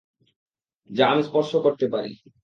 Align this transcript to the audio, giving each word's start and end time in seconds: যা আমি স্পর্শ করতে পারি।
যা 0.89 1.05
আমি 1.09 1.23
স্পর্শ 1.23 1.51
করতে 1.65 1.85
পারি। 1.87 2.11